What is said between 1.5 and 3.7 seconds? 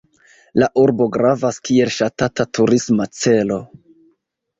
kiel ŝatata turisma celo.